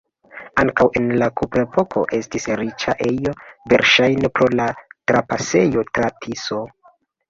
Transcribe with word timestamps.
Ankaŭ 0.61 0.87
en 1.01 1.05
la 1.23 1.27
kuprepoko 1.41 2.07
estis 2.21 2.49
riĉa 2.63 2.97
ejo, 3.11 3.37
verŝajne 3.77 4.35
pro 4.41 4.51
la 4.59 4.69
trapasejo 4.91 5.91
tra 5.97 6.15
Tiso. 6.23 6.65